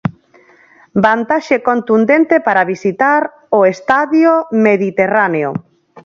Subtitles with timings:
[1.05, 3.21] Vantaxe contundente para visitar
[3.57, 4.31] o Estadio
[4.67, 5.51] Mediterráneo.